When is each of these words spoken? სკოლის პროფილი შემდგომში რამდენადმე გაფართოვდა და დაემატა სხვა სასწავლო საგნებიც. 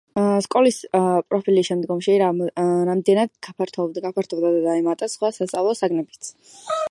სკოლის 0.43 0.77
პროფილი 1.31 1.63
შემდგომში 1.67 2.15
რამდენადმე 2.21 3.27
გაფართოვდა 3.49 4.05
და 4.47 4.53
დაემატა 4.67 5.11
სხვა 5.17 5.31
სასწავლო 5.39 5.77
საგნებიც. 5.83 6.35